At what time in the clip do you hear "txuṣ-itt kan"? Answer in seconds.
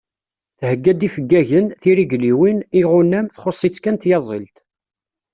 3.29-3.97